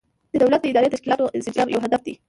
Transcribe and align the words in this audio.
د 0.31 0.33
دولت 0.41 0.59
د 0.61 0.65
اداري 0.69 0.87
تشکیلاتو 0.93 1.31
انسجام 1.37 1.67
یو 1.73 1.83
هدف 1.85 2.01
دی. 2.05 2.13